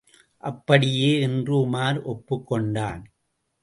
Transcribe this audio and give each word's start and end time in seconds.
அப்படியே! 0.43 1.21
என்று 1.21 1.53
உமார் 1.59 2.01
ஒப்புக் 2.03 2.47
கொண்டான். 2.47 3.01